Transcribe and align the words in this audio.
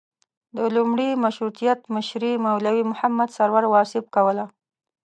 د 0.57 0.59
لومړي 0.75 1.09
مشروطیت 1.23 1.79
مشري 1.95 2.31
مولوي 2.45 2.83
محمد 2.91 3.29
سرور 3.37 3.63
واصف 3.73 4.05
کوله. 4.15 4.45